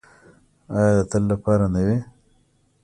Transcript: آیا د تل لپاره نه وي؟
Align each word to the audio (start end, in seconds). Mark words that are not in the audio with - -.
آیا 0.75 0.91
د 0.97 0.99
تل 1.11 1.23
لپاره 1.31 1.65
نه 1.73 1.81
وي؟ 1.85 1.97